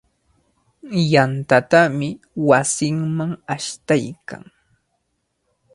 Yantatami 1.11 2.09
wasinman 2.47 3.31
ashtaykan. 3.55 4.43